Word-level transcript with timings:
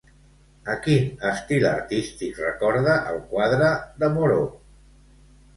A 0.75 0.77
quin 0.85 1.11
estil 1.31 1.67
artístic 1.73 2.41
recorda 2.45 2.97
el 3.13 3.21
quadre 3.35 3.71
de 4.03 4.11
Moreau? 4.17 4.45